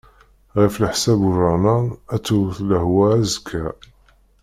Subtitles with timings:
[0.59, 3.65] Ɣef leḥsab ujernan, ad tewt lehwa azekka.